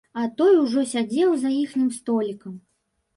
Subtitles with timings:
[0.19, 2.57] А той ужо сядзеў за іхнім столікам.